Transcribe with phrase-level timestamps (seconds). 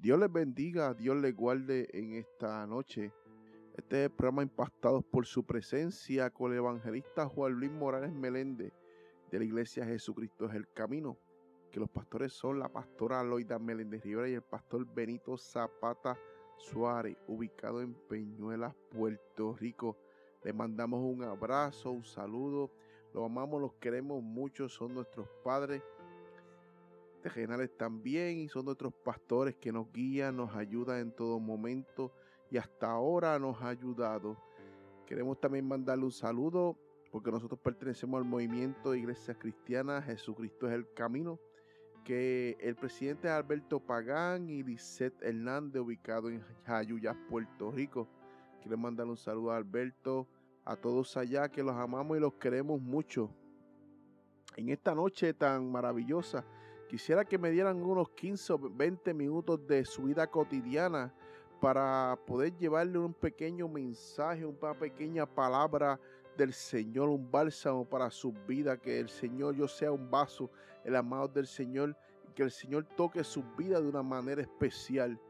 [0.00, 3.12] Dios les bendiga, Dios les guarde en esta noche.
[3.76, 8.72] Este es el programa Impactados por su presencia con el evangelista Juan Luis Morales Meléndez
[9.28, 11.18] de la Iglesia Jesucristo es el Camino.
[11.72, 16.16] Que los pastores son la pastora Loida Meléndez Rivera y el pastor Benito Zapata
[16.58, 19.98] Suárez, ubicado en Peñuelas, Puerto Rico.
[20.44, 22.70] Les mandamos un abrazo, un saludo.
[23.12, 25.82] Los amamos, los queremos mucho, son nuestros padres
[27.24, 32.12] generales también y son nuestros pastores que nos guían, nos ayudan en todo momento
[32.50, 34.36] y hasta ahora nos ha ayudado.
[35.06, 36.78] Queremos también mandarle un saludo
[37.10, 41.38] porque nosotros pertenecemos al movimiento de Iglesia Cristiana Jesucristo es el Camino,
[42.04, 48.08] que el presidente Alberto Pagán y Lisette Hernández, ubicado en Jayuya, Puerto Rico.
[48.62, 50.26] Quiero mandarle un saludo a Alberto,
[50.64, 53.30] a todos allá que los amamos y los queremos mucho.
[54.56, 56.44] En esta noche tan maravillosa,
[56.88, 61.12] Quisiera que me dieran unos 15 o 20 minutos de su vida cotidiana
[61.60, 66.00] para poder llevarle un pequeño mensaje, una pequeña palabra
[66.38, 70.50] del Señor, un bálsamo para su vida, que el Señor yo sea un vaso,
[70.82, 71.94] el amado del Señor,
[72.34, 75.20] que el Señor toque su vida de una manera especial.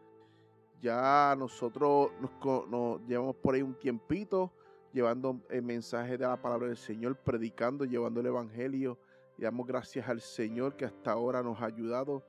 [0.81, 4.53] Ya nosotros nos, nos llevamos por ahí un tiempito
[4.93, 8.97] llevando el mensaje de la palabra del Señor, predicando, llevando el Evangelio
[9.39, 12.25] y damos gracias al Señor que hasta ahora nos ha ayudado.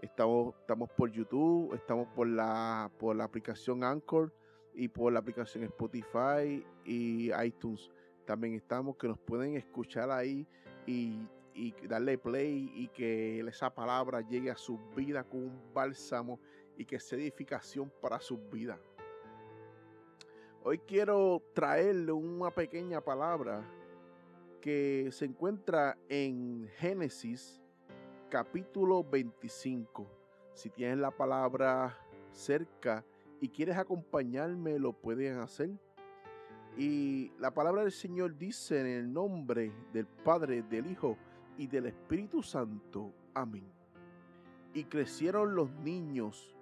[0.00, 4.32] Estamos, estamos por YouTube, estamos por la, por la aplicación Anchor
[4.72, 7.90] y por la aplicación Spotify y iTunes.
[8.24, 10.46] También estamos que nos pueden escuchar ahí
[10.86, 16.38] y, y darle play y que esa palabra llegue a su vida con un bálsamo
[16.76, 18.78] y que sea edificación para sus vidas.
[20.62, 23.64] Hoy quiero traerle una pequeña palabra
[24.62, 27.60] que se encuentra en Génesis
[28.30, 30.08] capítulo 25.
[30.54, 31.98] Si tienes la palabra
[32.30, 33.04] cerca
[33.40, 35.70] y quieres acompañarme, lo pueden hacer.
[36.78, 41.18] Y la palabra del Señor dice en el nombre del Padre, del Hijo
[41.58, 43.12] y del Espíritu Santo.
[43.34, 43.66] Amén.
[44.74, 46.56] Y crecieron los niños,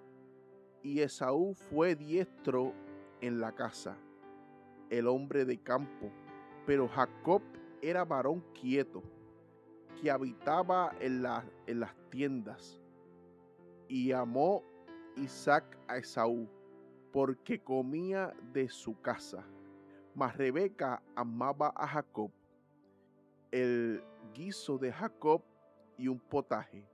[0.81, 2.73] y Esaú fue diestro
[3.21, 3.95] en la casa,
[4.89, 6.09] el hombre de campo,
[6.65, 7.43] pero Jacob
[7.81, 9.03] era varón quieto,
[9.99, 11.25] que habitaba en,
[11.67, 12.79] en las tiendas.
[13.87, 14.63] Y amó
[15.17, 16.47] Isaac a Esaú,
[17.11, 19.43] porque comía de su casa.
[20.15, 22.31] Mas Rebeca amaba a Jacob,
[23.51, 24.03] el
[24.33, 25.41] guiso de Jacob
[25.97, 26.85] y un potaje.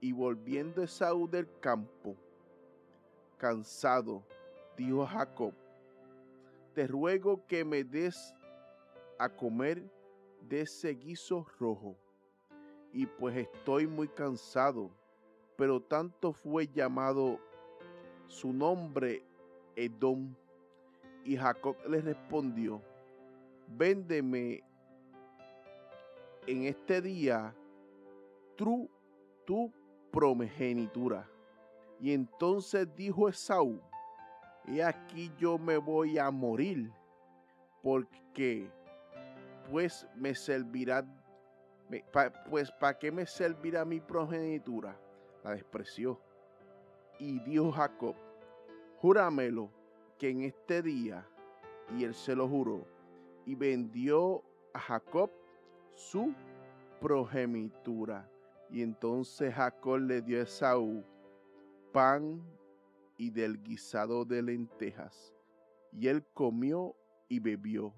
[0.00, 2.16] Y volviendo Esaú del campo,
[3.38, 4.22] cansado,
[4.76, 5.54] dijo a Jacob,
[6.74, 8.34] te ruego que me des
[9.18, 9.82] a comer
[10.48, 11.96] de ese guiso rojo.
[12.92, 14.90] Y pues estoy muy cansado.
[15.56, 17.38] Pero tanto fue llamado
[18.26, 19.22] su nombre
[19.76, 20.34] Edom.
[21.24, 22.82] Y Jacob le respondió,
[23.66, 24.62] véndeme
[26.46, 27.54] en este día
[28.56, 28.90] tu,
[29.46, 29.72] tu
[30.10, 31.28] promegenitura.
[32.00, 33.80] Y entonces dijo Esaú,
[34.66, 36.92] he aquí yo me voy a morir,
[37.82, 38.70] porque
[39.70, 41.04] pues me servirá,
[42.50, 44.98] pues para qué me servirá mi progenitura.
[45.42, 46.20] La despreció.
[47.18, 48.14] Y dijo Jacob,
[48.98, 49.70] júramelo
[50.18, 51.26] que en este día,
[51.96, 52.86] y él se lo juró,
[53.44, 54.42] y vendió
[54.72, 55.30] a Jacob
[55.94, 56.34] su
[57.00, 58.28] progenitura.
[58.70, 61.04] Y entonces Jacob le dio a Esaú
[61.92, 62.42] pan
[63.16, 65.32] y del guisado de lentejas.
[65.92, 66.96] Y él comió
[67.28, 67.94] y bebió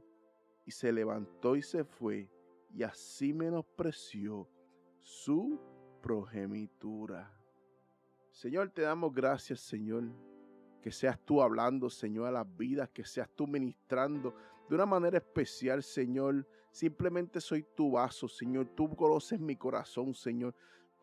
[0.67, 2.29] y se levantó y se fue,
[2.75, 4.49] y así menospreció
[5.01, 5.61] su
[6.03, 7.33] progenitura.
[8.31, 10.05] Señor, te damos gracias, Señor,
[10.83, 14.35] que seas tú hablando, Señor, a las vidas, que seas tú ministrando
[14.69, 16.47] de una manera especial, Señor.
[16.71, 18.67] Simplemente soy tu vaso, Señor.
[18.75, 20.55] Tú conoces mi corazón, Señor.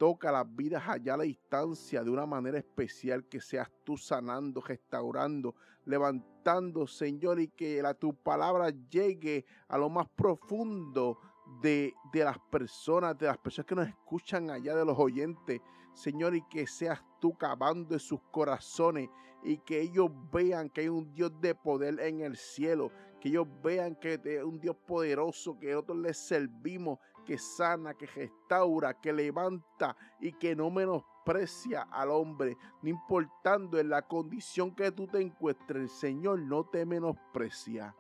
[0.04, 4.60] Toca las vidas allá a la distancia de una manera especial, que seas tú sanando,
[4.60, 5.56] restaurando,
[5.86, 11.18] levantando, Señor, y que la, tu palabra llegue a lo más profundo
[11.62, 15.62] de, de, las personas, de las personas que nos escuchan allá, de los oyentes,
[15.94, 19.08] Señor, y que seas tú cavando en sus corazones
[19.42, 22.92] y que ellos vean que hay un Dios de poder en el cielo,
[23.22, 28.06] que ellos vean que es un Dios poderoso, que nosotros les servimos, que sana, que
[28.06, 34.92] restaura, que levanta y que no menosprecia al hombre, no importando en la condición que
[34.92, 37.96] tú te encuentres, el Señor no te menosprecia.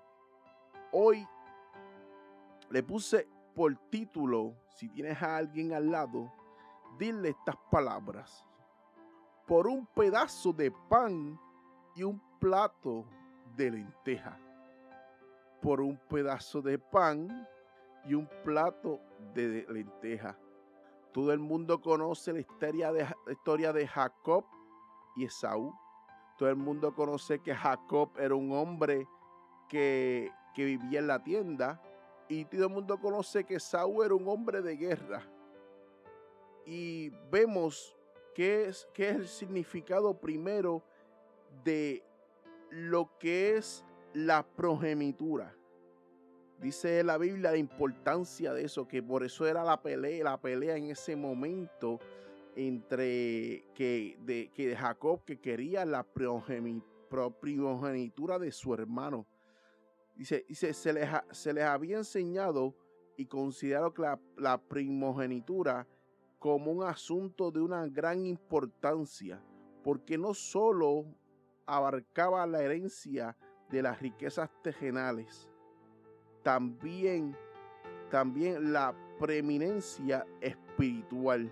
[0.92, 1.28] Hoy
[2.70, 6.32] le puse por título, si tienes a alguien al lado,
[6.98, 8.46] dile estas palabras.
[9.46, 11.38] por un pedazo de pan
[11.96, 13.06] y un plato
[13.56, 14.40] de lenteja.
[15.62, 17.48] Por un pedazo de pan
[18.06, 19.00] y un plato
[19.34, 20.38] de lenteja.
[21.14, 24.46] Todo el mundo conoce la historia de, historia de Jacob
[25.16, 25.74] y Esaú.
[26.38, 29.08] Todo el mundo conoce que Jacob era un hombre
[29.70, 31.82] que, que vivía en la tienda.
[32.28, 35.22] Y todo el mundo conoce que Esaú era un hombre de guerra.
[36.66, 37.96] Y vemos
[38.34, 40.84] qué es, qué es el significado primero
[41.64, 42.04] de
[42.72, 45.56] lo que es la progenitura.
[46.64, 50.78] Dice la Biblia la importancia de eso, que por eso era la pelea, la pelea
[50.78, 52.00] en ese momento
[52.56, 56.06] entre que de, que Jacob que quería la
[57.42, 59.28] primogenitura de su hermano.
[60.16, 62.74] Dice, dice se, les, se les había enseñado
[63.18, 65.86] y considerado la, la primogenitura
[66.40, 69.44] como un asunto de una gran importancia,
[69.84, 71.14] porque no solo
[71.66, 73.36] abarcaba la herencia
[73.70, 75.50] de las riquezas tejenales,
[76.44, 77.36] también,
[78.12, 81.52] también la preeminencia espiritual.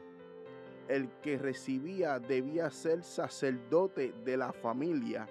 [0.87, 5.27] El que recibía debía ser sacerdote de la familia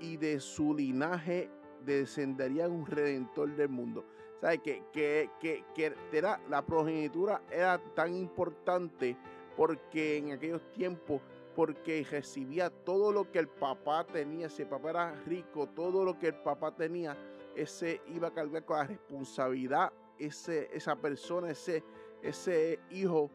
[0.00, 1.48] y de su linaje
[1.84, 4.04] descendería un redentor del mundo.
[4.40, 4.58] ¿Sabe?
[4.58, 9.16] Que, que, que, que era, la progenitura era tan importante
[9.56, 11.22] porque en aquellos tiempos,
[11.54, 16.18] porque recibía todo lo que el papá tenía, si el papá era rico, todo lo
[16.18, 17.16] que el papá tenía,
[17.56, 21.82] ese iba a cargar con la responsabilidad, ese, esa persona, ese,
[22.22, 23.30] ese hijo,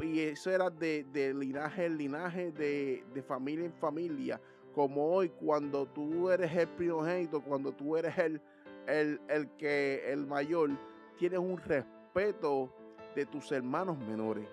[0.00, 4.40] y eso era de, linaje en linaje, de, familia en familia,
[4.74, 8.40] como hoy cuando tú eres el primogénito, cuando tú eres el,
[8.86, 10.70] el, el que, el mayor,
[11.18, 12.70] tienes un respeto
[13.14, 14.46] de tus hermanos menores,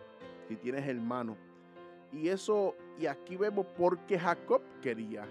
[0.47, 1.37] si tienes hermanos.
[2.11, 5.25] Y eso, y aquí vemos por qué Jacob quería.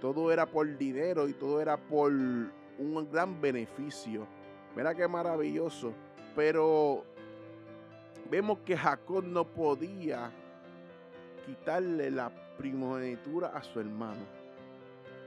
[0.00, 2.12] Todo era por dinero y todo era por
[2.78, 4.26] un gran beneficio.
[4.76, 5.92] Mira qué maravilloso.
[6.34, 7.04] Pero
[8.30, 10.30] vemos que Jacob no podía
[11.46, 14.24] quitarle la primogenitura a su hermano.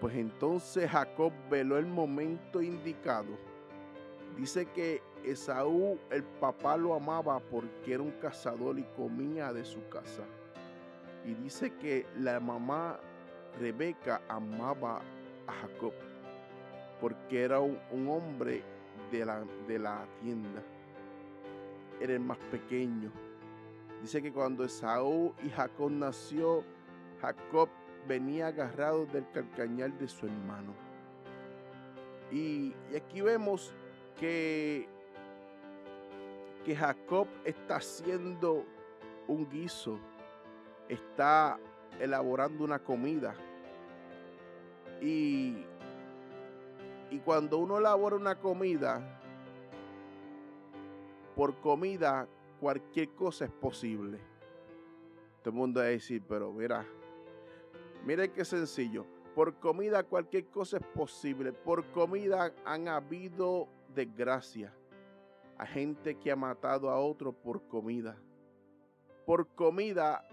[0.02, 3.38] Pues entonces Jacob veló el momento indicado.
[4.38, 9.88] Dice que Esaú, el papá, lo amaba porque era un cazador y comía de su
[9.90, 10.24] casa.
[11.26, 13.00] Y dice que la mamá
[13.60, 15.02] Rebeca amaba
[15.48, 15.94] a Jacob
[17.00, 18.64] porque era un, hombre
[19.12, 20.62] de la, de la tienda.
[22.00, 23.12] Era el más pequeño.
[24.02, 26.64] Dice que cuando Esaú y Jacob nació,
[27.22, 27.70] Jacob
[28.08, 30.74] venía agarrado del calcañal de su hermano.
[32.32, 33.74] Y, y aquí vemos
[34.20, 34.88] que,
[36.66, 38.66] que Jacob está haciendo
[39.28, 40.00] un guiso,
[40.90, 41.60] está
[42.00, 43.36] elaborando una comida.
[45.02, 45.66] Y
[47.10, 49.02] y cuando uno elabora una comida,
[51.36, 52.28] por comida
[52.60, 54.20] cualquier cosa es posible.
[55.42, 56.86] Todo el mundo va a decir, pero mira,
[58.06, 59.06] mire qué sencillo.
[59.36, 61.54] Por comida cualquier cosa es posible.
[61.54, 64.74] Por comida han habido desgracia.
[65.58, 68.18] A gente que ha matado a otro por comida.
[69.26, 70.28] Por comida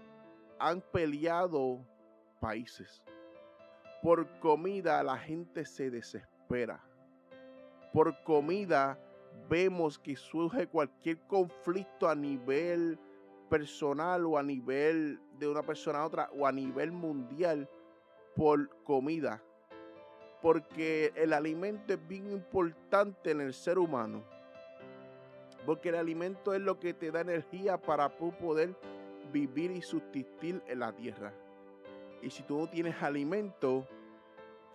[0.59, 1.79] han peleado
[2.39, 3.03] países.
[4.01, 6.34] Por comida la gente se desespera
[7.93, 8.99] por comida
[9.49, 12.99] vemos que surge cualquier conflicto a nivel
[13.49, 17.69] personal o a nivel de una persona a otra o a nivel mundial
[18.35, 19.41] por comida.
[20.41, 24.23] Porque el alimento es bien importante en el ser humano.
[25.65, 28.75] Porque el alimento es lo que te da energía para poder
[29.31, 31.33] vivir y subsistir en la tierra.
[32.21, 33.87] Y si tú no tienes alimento,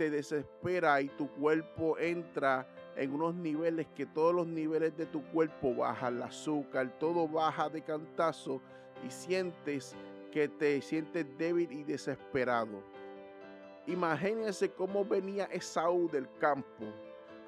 [0.00, 2.66] te desespera y tu cuerpo entra
[2.96, 7.68] en unos niveles que todos los niveles de tu cuerpo bajan, el azúcar, todo baja
[7.68, 8.62] de cantazo
[9.06, 9.94] y sientes
[10.32, 12.82] que te sientes débil y desesperado.
[13.88, 16.86] Imagínense cómo venía Esaú del campo,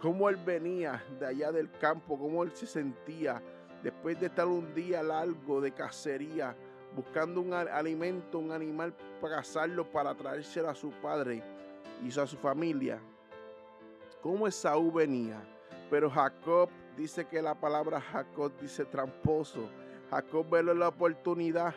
[0.03, 3.43] cómo él venía de allá del campo, cómo él se sentía
[3.83, 6.55] después de estar un día largo de cacería,
[6.95, 8.93] buscando un alimento, un animal
[9.23, 11.43] para cazarlo, para traérselo a su padre
[12.05, 13.01] hizo a su familia.
[14.21, 15.43] Como Esaú venía,
[15.91, 19.69] pero Jacob dice que la palabra Jacob dice tramposo.
[20.11, 21.75] Jacob veló la oportunidad.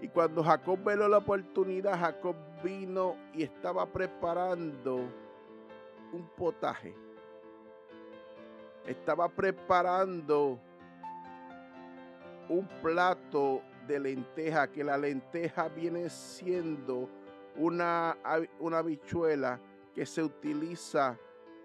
[0.00, 4.96] Y cuando Jacob veló la oportunidad, Jacob vino y estaba preparando
[6.12, 6.94] un potaje.
[8.86, 10.58] Estaba preparando
[12.48, 17.08] un plato de lenteja, que la lenteja viene siendo
[17.56, 18.16] una,
[18.60, 19.60] una habichuela
[19.94, 21.18] que se utiliza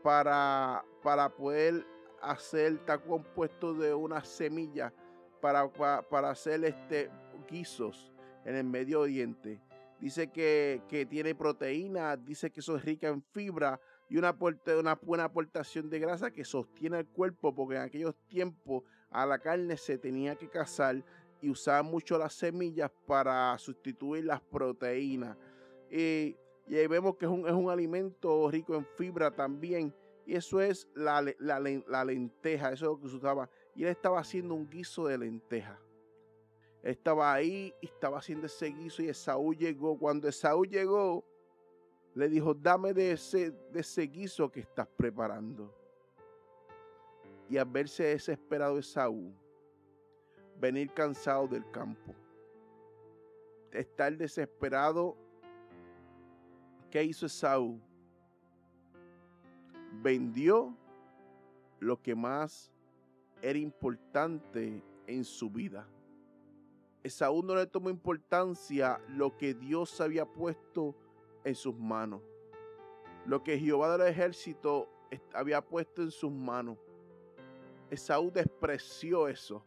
[0.04, 1.86] para, para poder
[2.22, 4.94] hacer, está compuesto de una semilla
[5.42, 7.10] para, para, hacer este
[7.50, 8.12] guisos
[8.46, 9.62] en el Medio Oriente.
[10.00, 13.80] Dice que, tiene proteína, dice que eso es rica en fibra
[14.10, 14.36] y una,
[14.80, 19.40] una buena aportación de grasa que sostiene el cuerpo, porque en aquellos tiempos a la
[19.40, 21.04] carne se tenía que cazar
[21.42, 25.38] y usaba mucho las semillas para sustituir las proteínas.
[25.92, 26.36] Y,
[26.70, 29.94] ahí vemos que es un, es un, alimento rico en fibra también.
[30.26, 33.50] Y eso es la, la lenteja, eso es lo que se usaba.
[33.76, 35.80] Y él estaba haciendo un guiso de lenteja
[36.84, 39.98] estaba ahí y estaba haciendo ese guiso y Esaú llegó.
[39.98, 41.24] Cuando Esaú llegó,
[42.16, 45.74] le dijo, dame de ese, de ese guiso que estás preparando.
[47.50, 49.34] Y al verse desesperado Esaú,
[50.60, 52.14] venir cansado del campo,
[53.72, 55.18] estar desesperado,
[56.90, 57.80] ¿qué hizo Esaú?
[60.02, 60.76] Vendió
[61.80, 62.72] lo que más
[63.42, 65.88] era importante en su vida.
[67.04, 70.96] Esaú no le tomó importancia lo que Dios había puesto
[71.44, 72.22] en sus manos.
[73.26, 74.90] Lo que Jehová del ejército
[75.34, 76.78] había puesto en sus manos.
[77.90, 79.64] Esaú despreció eso.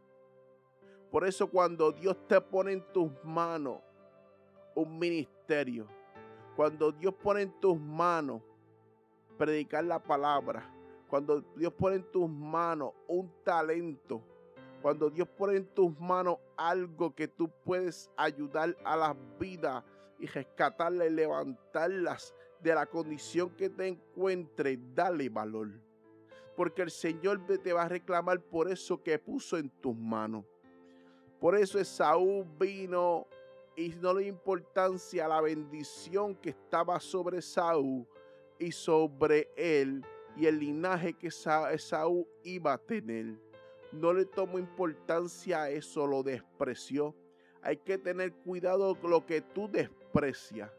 [1.10, 3.80] Por eso cuando Dios te pone en tus manos
[4.74, 5.88] un ministerio,
[6.60, 8.42] cuando Dios pone en tus manos
[9.38, 10.70] predicar la palabra,
[11.08, 14.20] cuando Dios pone en tus manos un talento,
[14.82, 19.82] cuando Dios pone en tus manos algo que tú puedes ayudar a las vidas
[20.18, 25.70] y rescatarlas y levantarlas de la condición que te encuentre, dale valor.
[26.56, 30.44] Porque el Señor te va a reclamar por eso que puso en tus manos.
[31.40, 33.26] Por eso Esaú vino
[33.76, 38.06] y no le importancia la bendición que estaba sobre Esaú
[38.58, 40.04] y sobre él
[40.36, 43.38] y el linaje que Esaú iba a tener
[43.92, 47.14] no le tomó importancia a eso, lo despreció.
[47.62, 50.70] Hay que tener cuidado con lo que tú desprecias.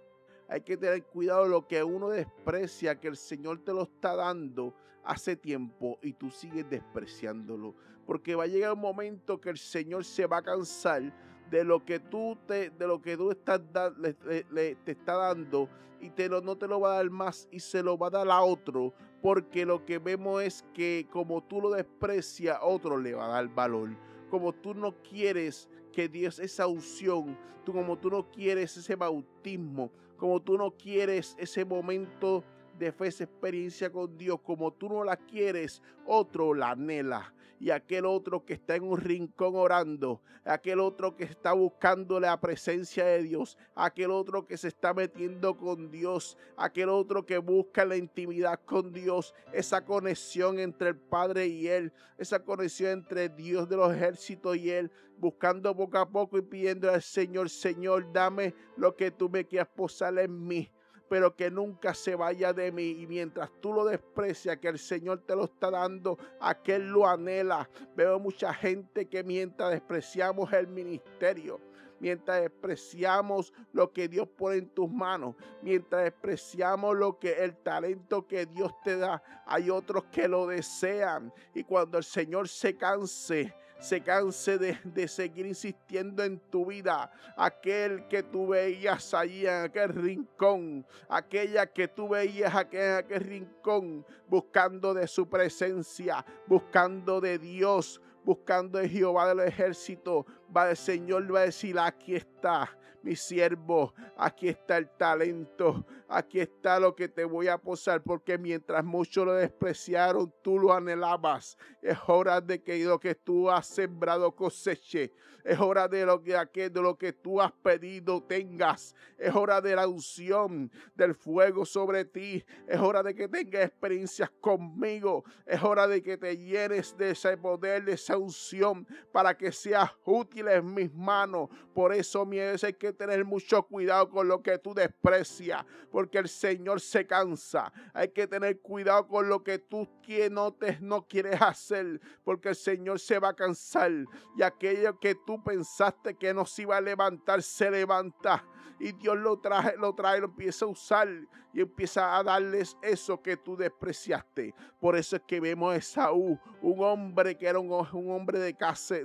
[0.48, 4.74] Hay que tener cuidado lo que uno desprecia, que el Señor te lo está dando
[5.04, 7.76] hace tiempo y tú sigues despreciándolo.
[8.06, 11.14] Porque va a llegar un momento que el Señor se va a cansar
[11.52, 13.62] de lo que tú te, de lo que tú estás
[14.00, 17.60] le, te está dando y te lo, no te lo va a dar más y
[17.60, 21.62] se lo va a dar a otro porque lo que vemos es que como tú
[21.62, 23.90] lo desprecias, otro le va a dar valor.
[24.32, 29.92] Como tú no quieres que Dios esa unción, tú como tú no quieres ese bautismo,
[30.18, 32.44] como tú no quieres ese momento
[32.82, 37.34] de fe, esa experiencia con Dios, como tú no la quieres, otro la anhela.
[37.60, 42.42] Y aquel otro que está en un rincón orando, aquel otro que está buscando la
[42.42, 47.86] presencia de Dios, aquel otro que se está metiendo con Dios, aquel otro que busca
[47.86, 53.70] la intimidad con Dios, esa conexión entre el Padre y Él, esa conexión entre Dios
[53.70, 58.56] de los ejércitos y Él, buscando poco a poco y pidiendo al Señor, Señor, dame
[58.76, 60.72] lo que tú me quieras posar en mí
[61.12, 62.92] pero que nunca se vaya de mí.
[63.02, 67.70] Y mientras tú lo desprecias, que el Señor te lo está dando, aquel lo anhela.
[67.98, 71.60] Veo mucha gente que mientras despreciamos el ministerio,
[72.00, 78.26] mientras despreciamos lo que Dios pone en tus manos, mientras despreciamos lo que el talento
[78.26, 81.34] que Dios te da, hay otros que lo desean.
[81.54, 87.12] Y cuando el Señor se canse, se canse de, seguir insistiendo en tu vida.
[87.36, 93.22] Aquel que tú veías allí en aquel rincón, aquella que tú veías aquí en aquel
[93.22, 100.28] rincón, buscando de su presencia, buscando de Dios, buscando de Jehová del ejército.
[100.54, 106.80] El Señor, va a decir, aquí está mi siervo, aquí está el talento, aquí está
[106.80, 111.58] lo que te voy a posar, porque mientras muchos lo despreciaron, tú lo anhelabas.
[111.82, 115.14] Es hora de que lo que tú has sembrado coseche.
[115.44, 118.96] Es hora de lo que, de lo que tú has pedido tengas.
[119.18, 122.46] Es hora de la unción del fuego sobre ti.
[122.68, 125.24] Es hora de que tengas experiencias conmigo.
[125.46, 129.90] Es hora de que te llenes de ese poder, de esa unción, para que seas
[130.06, 131.50] útil en mis manos.
[131.74, 136.28] Por eso, mi hay que tener mucho cuidado con lo que tú desprecias, porque el
[136.28, 137.72] Señor se cansa.
[137.94, 139.88] Hay que tener cuidado con lo que tú
[140.30, 143.92] no, no quieres hacer, porque el Señor se va a cansar.
[144.38, 148.44] Y aquello que tú pensaste que no se iba a levantar, se levanta
[148.80, 151.08] Y Dios lo trae, lo trae, lo empieza a usar
[151.54, 154.54] y empieza a darles eso que tú despreciaste.
[154.80, 158.56] Por eso es que vemos a Esaú, un hombre que era un, hombre de,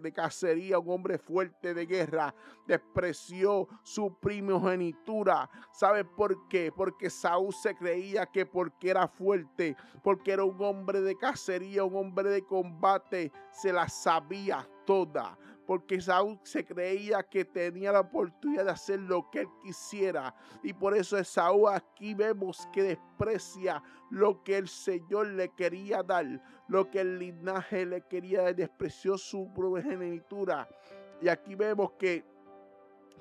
[0.00, 2.34] de cacería, un hombre fuerte de guerra,
[2.66, 5.50] despreció su primogenitura.
[5.72, 6.72] ¿Sabe por qué?
[6.74, 11.96] Porque Saúl se creía que porque era fuerte, porque era un hombre de cacería, un
[11.96, 18.64] hombre de combate, se la sabía toda porque Saúl se creía que tenía la oportunidad
[18.66, 20.34] de hacer lo que él quisiera.
[20.62, 26.24] Y por eso Saúl aquí vemos que desprecia lo que el Señor le quería dar,
[26.68, 30.68] lo que el linaje le quería dar, despreció su progenitura.
[31.20, 32.24] Y aquí vemos que,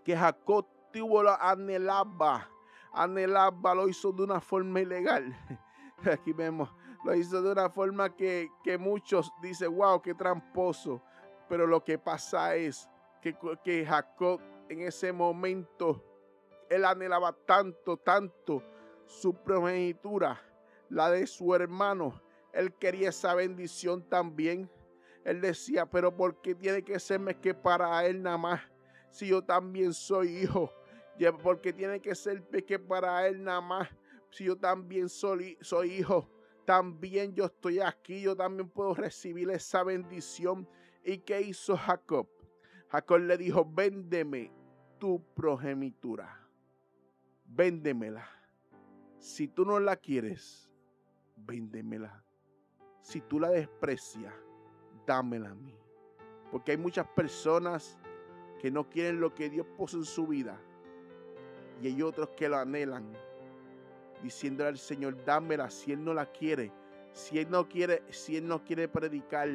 [0.03, 2.47] que Jacob tuvo la anhelaba,
[2.93, 5.35] anhelaba, lo hizo de una forma ilegal.
[6.11, 6.69] Aquí vemos,
[7.03, 11.01] lo hizo de una forma que, que muchos dicen, wow, qué tramposo.
[11.47, 12.89] Pero lo que pasa es
[13.21, 16.03] que, que Jacob en ese momento,
[16.69, 18.63] él anhelaba tanto, tanto
[19.05, 20.41] su progenitura,
[20.89, 22.21] la de su hermano.
[22.53, 24.69] Él quería esa bendición también.
[25.23, 28.61] Él decía, pero ¿por qué tiene que serme que para él nada más?
[29.09, 30.71] Si yo también soy hijo.
[31.41, 33.89] Porque tiene que ser que para él nada más.
[34.29, 36.29] Si yo también soy, soy hijo.
[36.65, 38.21] También yo estoy aquí.
[38.21, 40.67] Yo también puedo recibir esa bendición.
[41.07, 42.27] ¿Y qué hizo Jacob?
[42.89, 44.51] Jacob le dijo, véndeme
[44.97, 46.41] tu progenitura.
[47.45, 48.27] Véndemela.
[49.19, 50.67] Si tú no la quieres,
[51.35, 52.23] véndemela.
[53.01, 54.33] Si tú la desprecias,
[55.05, 55.75] dámela a mí.
[56.51, 57.99] Porque hay muchas personas
[58.59, 60.59] que no quieren lo que Dios puso en su vida.
[61.83, 63.13] Y hay otros que lo anhelan,
[64.23, 66.71] diciéndole al Señor, dámela si Él no la quiere.
[67.11, 69.49] Si Él no quiere, si Él no quiere predicar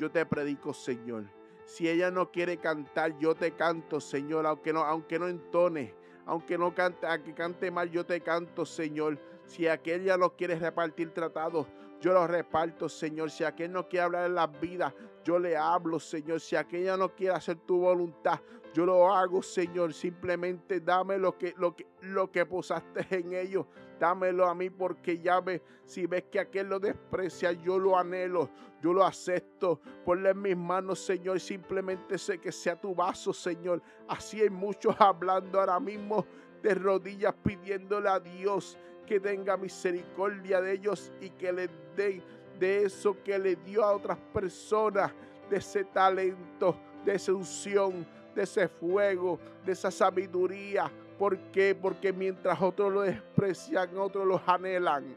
[0.00, 1.24] yo te predico, Señor.
[1.66, 6.56] Si ella no quiere cantar, yo te canto, Señor, aunque no, aunque no entone, aunque
[6.56, 9.18] no cante, aunque cante mal, yo te canto, Señor.
[9.44, 11.66] Si aquella no quiere repartir tratados,
[12.00, 13.30] yo los reparto, Señor.
[13.30, 16.40] Si aquel no quiere hablar en las vidas, yo le hablo, Señor.
[16.40, 18.40] Si aquella no quiere hacer tu voluntad,
[18.72, 19.92] yo lo hago, Señor.
[19.92, 23.66] Simplemente dame lo que, lo que, lo que posaste en ellos.
[23.98, 28.48] Dámelo a mí porque ya ves, si ves que aquel lo desprecia, yo lo anhelo,
[28.80, 29.78] yo lo acepto.
[30.06, 31.38] Ponle en mis manos, Señor.
[31.38, 33.82] Simplemente sé que sea tu vaso, Señor.
[34.08, 36.24] Así hay muchos hablando ahora mismo
[36.62, 38.78] de rodillas pidiéndole a Dios
[39.10, 42.22] que tenga misericordia de ellos y que les dé
[42.60, 45.10] de eso que le dio a otras personas,
[45.50, 50.88] de ese talento, de esa unción, de ese fuego, de esa sabiduría.
[51.18, 51.74] ¿Por qué?
[51.74, 55.16] Porque mientras otros lo desprecian, otros los anhelan.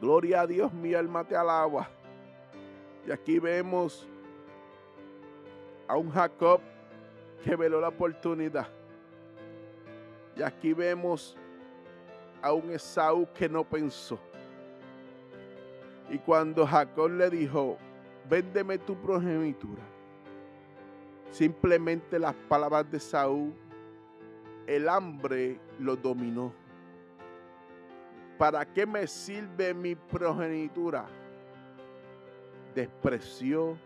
[0.00, 1.90] Gloria a Dios, mi alma te alaba.
[3.06, 4.08] Y aquí vemos
[5.86, 6.62] a un Jacob
[7.44, 8.66] que veló la oportunidad.
[10.34, 11.36] Y aquí vemos
[12.42, 14.18] a un Esaú que no pensó.
[16.10, 17.78] Y cuando Jacob le dijo,
[18.28, 19.82] véndeme tu progenitura,
[21.30, 23.54] simplemente las palabras de Esaú,
[24.66, 26.52] el hambre lo dominó.
[28.36, 31.06] ¿Para qué me sirve mi progenitura?
[32.74, 33.78] Despreció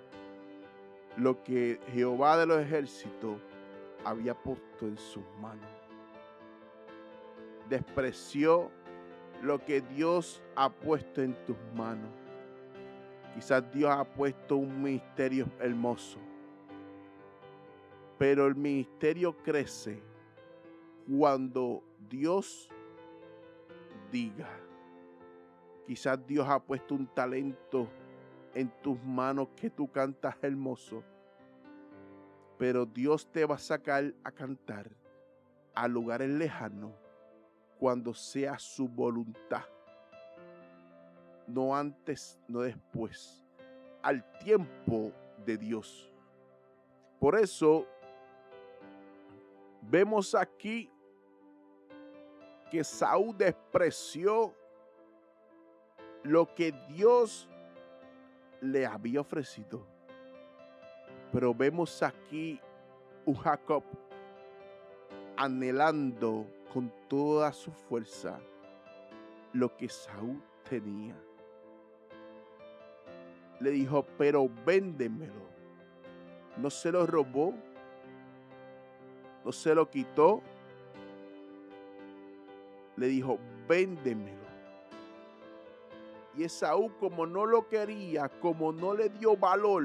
[1.16, 3.36] lo que Jehová de los ejércitos
[4.04, 5.75] había puesto en sus manos
[7.68, 8.70] despreció
[9.42, 12.10] lo que Dios ha puesto en tus manos.
[13.34, 16.18] Quizás Dios ha puesto un ministerio hermoso,
[18.18, 20.02] pero el ministerio crece
[21.06, 22.70] cuando Dios
[24.10, 24.48] diga.
[25.86, 27.88] Quizás Dios ha puesto un talento
[28.54, 31.04] en tus manos que tú cantas hermoso,
[32.58, 34.90] pero Dios te va a sacar a cantar
[35.74, 36.92] a lugares lejanos
[37.78, 39.64] cuando sea su voluntad.
[41.46, 43.44] No antes, no después.
[44.02, 45.12] Al tiempo
[45.44, 46.10] de Dios.
[47.18, 47.86] Por eso
[49.82, 50.90] vemos aquí
[52.70, 54.54] que Saúl despreció
[56.22, 57.48] lo que Dios
[58.60, 59.86] le había ofrecido.
[61.32, 62.60] Pero vemos aquí
[63.24, 63.84] un Jacob
[65.36, 68.38] anhelando con toda su fuerza
[69.54, 71.16] lo que Saúl tenía.
[73.60, 75.46] Le dijo, pero véndemelo.
[76.58, 77.54] No se lo robó,
[79.42, 80.42] no se lo quitó.
[82.98, 84.44] Le dijo, véndemelo.
[86.36, 89.84] Y Esaú, como no lo quería, como no le dio valor,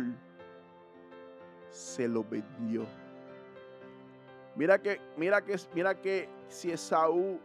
[1.69, 2.85] se lo vendió.
[4.55, 7.39] Mira que, mira que, mira que si Esaú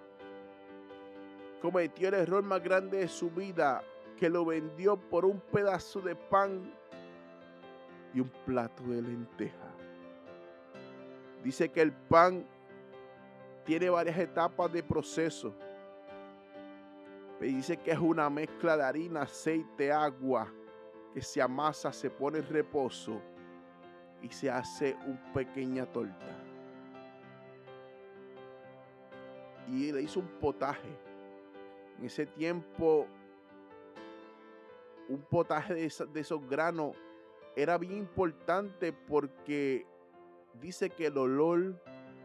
[1.62, 3.83] cometió el error más grande de su vida,
[4.16, 6.73] que lo vendió por un pedazo de pan
[8.14, 9.71] y un plato de lenteja.
[11.45, 12.45] Dice que el pan
[13.64, 15.55] tiene varias etapas de proceso.
[17.40, 20.51] Dice que es una mezcla de harina, aceite, agua,
[21.12, 23.21] que se amasa, se pone en reposo
[24.23, 26.45] y se hace una pequeña torta.
[29.68, 30.88] Y le hizo un potaje.
[31.98, 33.07] En ese tiempo,
[35.09, 36.94] un potaje de, esos granos
[37.55, 39.87] era bien importante porque
[40.61, 41.83] dice que el olor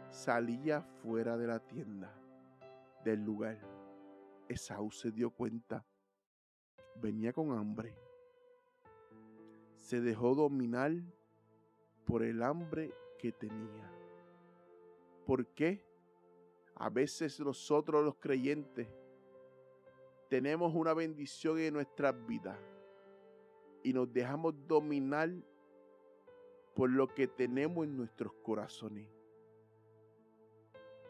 [0.10, 2.13] salía fuera de la tienda,
[3.04, 3.60] del lugar.
[4.49, 5.86] Esaú se dio cuenta.
[6.95, 7.95] Venía con hambre.
[9.75, 10.91] Se dejó dominar
[12.06, 13.89] por el hambre que tenía.
[15.25, 15.90] ¿Por qué?
[16.82, 18.88] A veces nosotros los creyentes
[20.30, 22.58] tenemos una bendición en nuestras vidas
[23.84, 25.30] y nos dejamos dominar
[26.74, 29.08] por lo que tenemos en nuestros corazones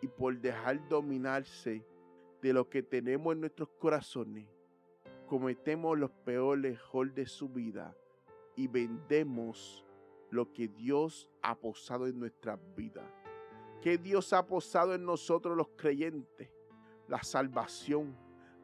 [0.01, 1.85] y por dejar dominarse
[2.41, 4.49] de lo que tenemos en nuestros corazones,
[5.25, 7.95] cometemos los peores errores de su vida
[8.57, 9.85] y vendemos
[10.31, 13.20] lo que Dios ha posado en nuestras vidas.
[13.81, 16.49] Que Dios ha posado en nosotros los creyentes.
[17.07, 18.15] La salvación,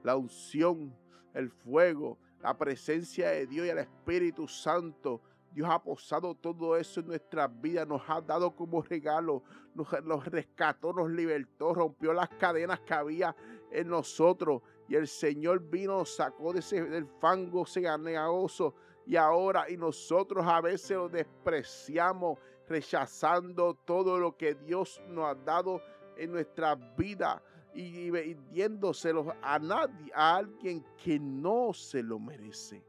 [0.03, 0.95] la unción,
[1.33, 5.21] el fuego, la presencia de Dios y el Espíritu Santo,
[5.57, 9.41] Dios ha posado todo eso en nuestras vidas, nos ha dado como regalo,
[9.73, 13.35] nos, rescató, nos libertó, rompió las cadenas que había
[13.71, 14.61] en nosotros.
[14.87, 18.75] Y el Señor vino, sacó de ese, del fango ese ganeoso.
[19.05, 25.35] Y ahora, y nosotros a veces lo despreciamos, rechazando todo lo que Dios nos ha
[25.35, 25.81] dado
[26.17, 27.41] en nuestras vidas
[27.73, 32.83] y, y, diéndoselo a nadie, a alguien que no se lo merece.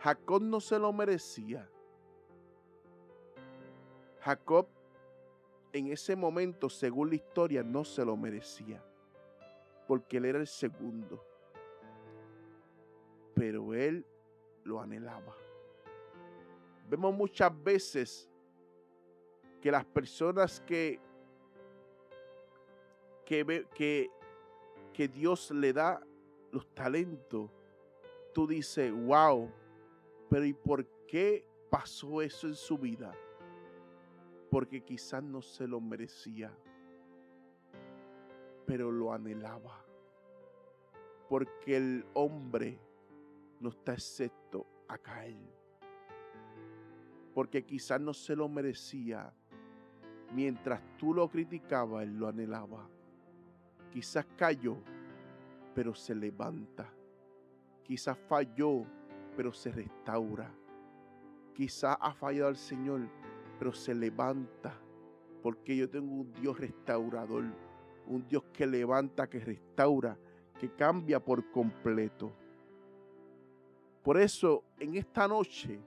[0.00, 1.68] Jacob no se lo merecía.
[4.20, 4.66] Jacob
[5.74, 8.80] en ese momento, según la historia, no se lo merecía,
[9.88, 11.20] porque él era el segundo.
[13.34, 14.06] Pero él
[14.62, 15.34] lo anhelaba.
[16.88, 18.28] Vemos muchas veces
[19.60, 21.00] que las personas que,
[23.24, 24.10] que, que,
[24.92, 26.00] que Dios le da
[26.52, 27.50] los talentos,
[28.32, 29.50] tú dices, wow,
[30.28, 33.14] pero ¿y por qué pasó eso en su vida?
[34.50, 36.52] Porque quizás no se lo merecía,
[38.66, 39.84] pero lo anhelaba.
[41.28, 42.78] Porque el hombre
[43.60, 45.63] no está excepto a caer.
[47.34, 49.32] Porque quizás no se lo merecía.
[50.32, 52.88] Mientras tú lo criticabas, él lo anhelaba.
[53.92, 54.76] Quizás cayó,
[55.74, 56.88] pero se levanta.
[57.82, 58.84] Quizás falló,
[59.36, 60.50] pero se restaura.
[61.54, 63.02] Quizá ha fallado el Señor,
[63.58, 64.74] pero se levanta.
[65.42, 67.44] Porque yo tengo un Dios restaurador.
[68.06, 70.16] Un Dios que levanta, que restaura,
[70.58, 72.32] que cambia por completo.
[74.02, 75.80] Por eso, en esta noche,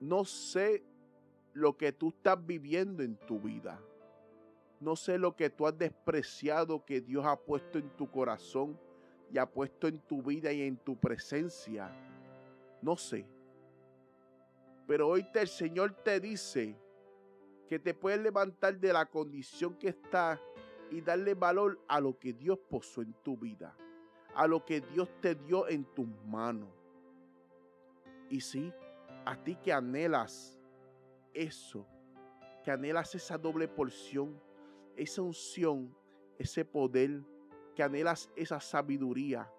[0.00, 0.82] no sé
[1.52, 3.80] lo que tú estás viviendo en tu vida.
[4.80, 8.78] No sé lo que tú has despreciado que Dios ha puesto en tu corazón
[9.32, 11.90] y ha puesto en tu vida y en tu presencia.
[12.82, 13.26] No sé.
[14.86, 16.76] Pero hoy el Señor te dice
[17.68, 20.40] que te puedes levantar de la condición que está
[20.90, 23.74] y darle valor a lo que Dios posó en tu vida,
[24.34, 26.68] a lo que Dios te dio en tus manos.
[28.28, 28.72] Y sí,
[29.24, 30.58] a ti que anhelas
[31.32, 31.86] eso,
[32.62, 34.40] que anhelas esa doble porción,
[34.96, 35.94] esa unción,
[36.38, 37.22] ese poder,
[37.74, 39.50] que anhelas esa sabiduría.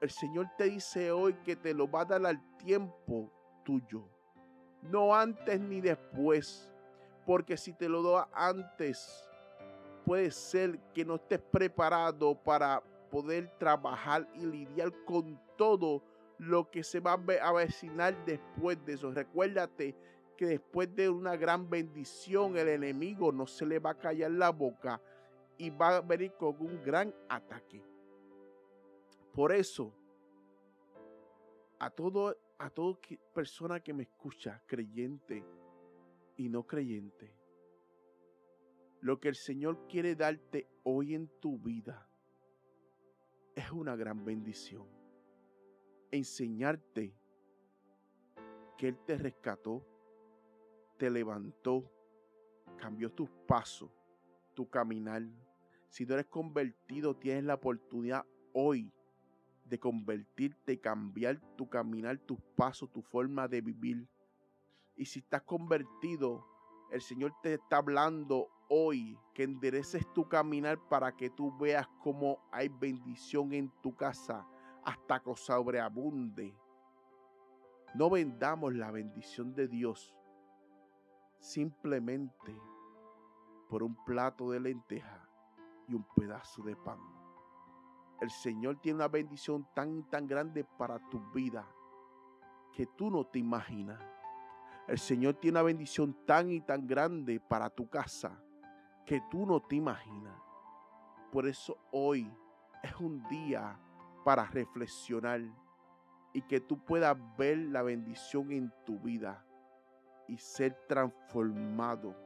[0.00, 3.32] El Señor te dice hoy que te lo va a dar al tiempo
[3.64, 4.08] tuyo,
[4.82, 6.72] no antes ni después,
[7.24, 9.28] porque si te lo da antes,
[10.04, 16.02] puede ser que no estés preparado para poder trabajar y lidiar con todo
[16.38, 19.10] lo que se va a avecinar después de eso.
[19.10, 19.94] Recuérdate
[20.36, 24.50] que después de una gran bendición el enemigo no se le va a callar la
[24.50, 25.00] boca
[25.58, 27.82] y va a venir con un gran ataque.
[29.32, 29.92] Por eso,
[31.78, 32.98] a todo, a toda
[33.34, 35.44] persona que me escucha, creyente
[36.36, 37.34] y no creyente,
[39.00, 42.08] lo que el Señor quiere darte hoy en tu vida
[43.54, 44.95] es una gran bendición.
[46.16, 47.14] Enseñarte
[48.78, 49.84] que Él te rescató,
[50.96, 51.92] te levantó,
[52.78, 53.90] cambió tus pasos,
[54.54, 55.22] tu caminar.
[55.90, 58.24] Si no eres convertido, tienes la oportunidad
[58.54, 58.90] hoy
[59.66, 64.08] de convertirte, cambiar tu caminar, tus pasos, tu forma de vivir.
[64.96, 66.46] Y si estás convertido,
[66.92, 72.38] el Señor te está hablando hoy que endereces tu caminar para que tú veas cómo
[72.50, 74.46] hay bendición en tu casa
[74.86, 76.56] hasta que sobreabunde.
[77.94, 80.16] No vendamos la bendición de Dios
[81.40, 82.56] simplemente
[83.68, 85.28] por un plato de lenteja
[85.88, 87.00] y un pedazo de pan.
[88.20, 91.68] El Señor tiene una bendición tan tan grande para tu vida
[92.72, 94.00] que tú no te imaginas.
[94.86, 98.40] El Señor tiene una bendición tan y tan grande para tu casa
[99.04, 100.40] que tú no te imaginas.
[101.32, 102.32] Por eso hoy
[102.84, 103.80] es un día
[104.26, 105.40] para reflexionar
[106.32, 109.46] y que tú puedas ver la bendición en tu vida
[110.26, 112.16] y ser transformado,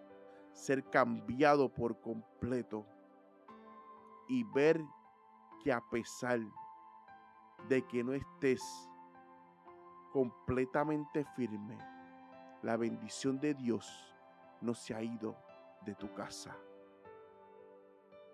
[0.51, 2.87] ser cambiado por completo
[4.31, 4.81] y ver
[5.63, 6.41] que a pesar
[7.69, 8.63] de que no estés
[10.11, 11.77] completamente firme,
[12.63, 14.17] la bendición de Dios
[14.63, 15.37] no se ha ido
[15.83, 16.57] de tu casa.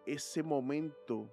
[0.06, 1.28] Ese momento,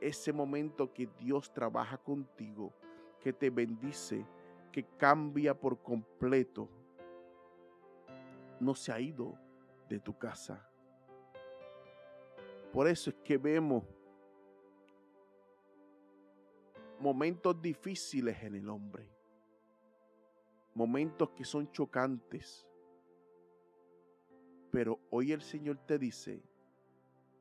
[0.00, 2.72] ese momento que Dios trabaja contigo,
[3.20, 4.24] que te bendice,
[4.72, 6.68] que cambia por completo,
[8.60, 9.34] no se ha ido
[9.88, 10.68] de tu casa.
[12.72, 13.84] Por eso es que vemos
[17.00, 19.08] momentos difíciles en el hombre,
[20.74, 22.66] momentos que son chocantes.
[24.70, 26.42] Pero hoy el Señor te dice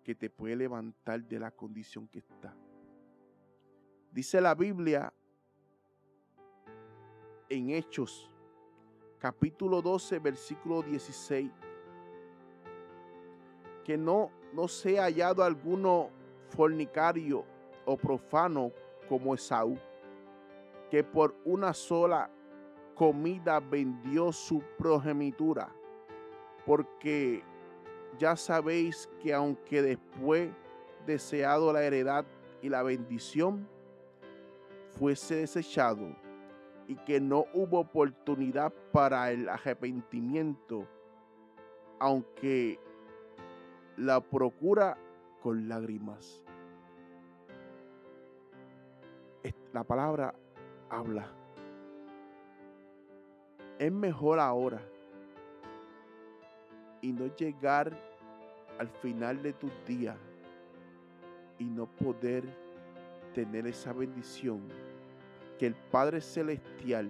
[0.07, 2.55] que te puede levantar de la condición que está.
[4.09, 5.13] Dice la Biblia
[7.49, 8.31] en Hechos,
[9.19, 11.51] capítulo 12, versículo 16,
[13.83, 16.09] que no, no sea hallado alguno
[16.51, 17.43] fornicario
[17.85, 18.71] o profano
[19.09, 19.77] como Esaú,
[20.89, 22.31] que por una sola
[22.95, 25.69] comida vendió su progenitura,
[26.65, 27.43] porque
[28.17, 30.49] ya sabéis que aunque después
[31.05, 32.25] deseado la heredad
[32.61, 33.67] y la bendición,
[34.97, 36.15] fuese desechado
[36.87, 40.87] y que no hubo oportunidad para el arrepentimiento,
[41.99, 42.79] aunque
[43.97, 44.97] la procura
[45.41, 46.43] con lágrimas.
[49.73, 50.33] La palabra
[50.89, 51.31] habla.
[53.77, 54.81] Es mejor ahora
[57.01, 58.06] y no llegar
[58.79, 60.17] al final de tus días
[61.59, 62.43] y no poder
[63.33, 64.61] tener esa bendición
[65.57, 67.09] que el Padre Celestial,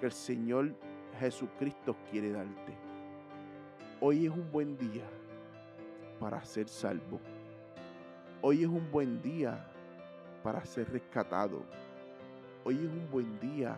[0.00, 0.74] que el Señor
[1.18, 2.74] Jesucristo quiere darte.
[4.00, 5.04] Hoy es un buen día
[6.20, 7.20] para ser salvo.
[8.42, 9.70] Hoy es un buen día
[10.42, 11.62] para ser rescatado.
[12.64, 13.76] Hoy es un buen día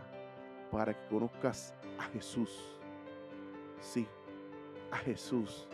[0.70, 2.80] para que conozcas a Jesús.
[3.80, 4.06] Sí,
[4.90, 5.68] a Jesús,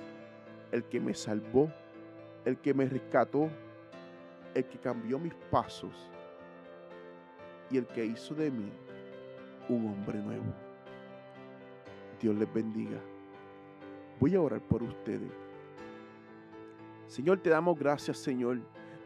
[0.72, 1.70] el que me salvó,
[2.44, 3.48] el que me rescató,
[4.54, 6.10] el que cambió mis pasos
[7.70, 8.70] y el que hizo de mí
[9.68, 10.52] un hombre nuevo.
[12.20, 12.98] Dios les bendiga.
[14.18, 15.30] Voy a orar por ustedes.
[17.06, 18.60] Señor, te damos gracias, Señor,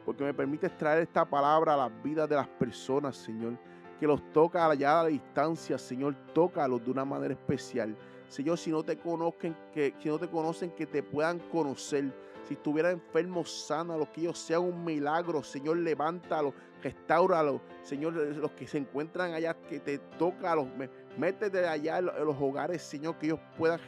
[0.05, 3.59] porque me permites traer esta palabra a las vidas de las personas, Señor,
[3.99, 7.97] que los toca allá a la distancia, Señor, tócalos de una manera especial.
[8.29, 12.13] Señor, si no te conozcan, que si no te conocen, que te puedan conocer.
[12.47, 17.61] Si estuvieran enfermos, sánalos, que ellos sean un milagro, Señor, levántalos, restauralos.
[17.83, 20.69] Señor, los que se encuentran allá, que te tócalos,
[21.17, 23.81] métete allá en los hogares, Señor, que ellos puedan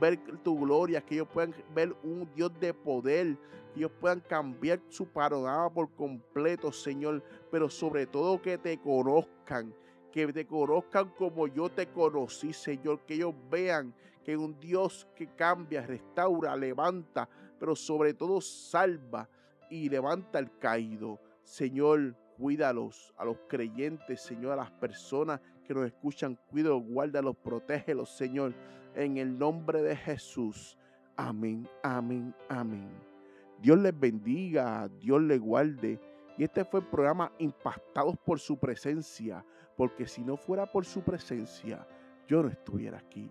[0.00, 3.36] ver tu gloria, que ellos puedan ver un Dios de poder,
[3.74, 9.74] que ellos puedan cambiar su panorama por completo, Señor, pero sobre todo que te conozcan
[10.12, 13.94] que te conozcan como yo te conocí, Señor, que ellos vean
[14.24, 19.28] que un Dios que cambia, restaura, levanta, pero sobre todo salva
[19.70, 21.20] y levanta al caído.
[21.42, 28.10] Señor, cuídalos a los creyentes, Señor, a las personas que nos escuchan, cuídalos, guárdalos, protégelos,
[28.10, 28.54] Señor,
[28.94, 30.76] en el nombre de Jesús.
[31.16, 32.88] Amén, amén, amén.
[33.60, 36.00] Dios les bendiga, Dios les guarde.
[36.36, 39.44] Y este fue el programa Impactados por su presencia
[39.78, 41.86] porque si no fuera por su presencia,
[42.26, 43.30] yo no estuviera aquí.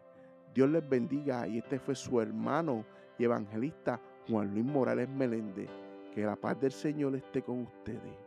[0.53, 2.85] Dios les bendiga y este fue su hermano
[3.19, 5.69] y evangelista Juan Luis Morales Meléndez.
[6.15, 8.15] Que la paz del Señor esté con ustedes.